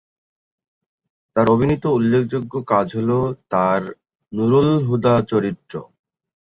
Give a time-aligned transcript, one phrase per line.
[1.35, 3.11] তার অভিনীত উল্লেখযোগ্য কাজ হল
[3.51, 3.81] তার
[4.33, 5.73] "নূরুল হুদা" চরিত্র।